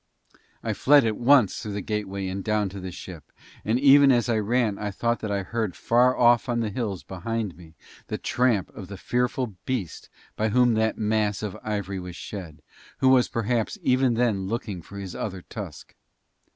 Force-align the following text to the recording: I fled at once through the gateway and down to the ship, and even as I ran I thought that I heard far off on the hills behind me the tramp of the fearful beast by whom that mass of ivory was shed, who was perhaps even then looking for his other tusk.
I 0.63 0.73
fled 0.73 1.05
at 1.05 1.15
once 1.15 1.59
through 1.61 1.73
the 1.73 1.81
gateway 1.81 2.27
and 2.27 2.43
down 2.43 2.69
to 2.69 2.79
the 2.79 2.89
ship, 2.91 3.31
and 3.63 3.79
even 3.79 4.11
as 4.11 4.29
I 4.29 4.39
ran 4.39 4.79
I 4.79 4.89
thought 4.89 5.19
that 5.19 5.29
I 5.29 5.43
heard 5.43 5.75
far 5.75 6.17
off 6.17 6.49
on 6.49 6.59
the 6.61 6.71
hills 6.71 7.03
behind 7.03 7.55
me 7.55 7.75
the 8.07 8.17
tramp 8.17 8.71
of 8.75 8.87
the 8.87 8.97
fearful 8.97 9.53
beast 9.67 10.09
by 10.35 10.49
whom 10.49 10.73
that 10.73 10.97
mass 10.97 11.43
of 11.43 11.55
ivory 11.61 11.99
was 11.99 12.15
shed, 12.15 12.63
who 12.97 13.09
was 13.09 13.27
perhaps 13.27 13.77
even 13.83 14.15
then 14.15 14.47
looking 14.47 14.81
for 14.81 14.97
his 14.97 15.13
other 15.13 15.43
tusk. 15.43 15.93